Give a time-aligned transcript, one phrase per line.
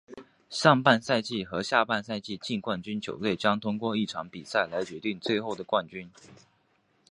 [0.49, 6.09] 上半赛季和下半赛季冠军球队将通过一场比赛来决定最后的冠军。